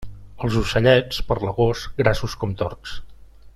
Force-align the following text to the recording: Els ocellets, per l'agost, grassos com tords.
Els 0.45 0.55
ocellets, 0.61 1.19
per 1.27 1.37
l'agost, 1.45 1.87
grassos 2.01 2.37
com 2.45 2.59
tords. 2.63 2.99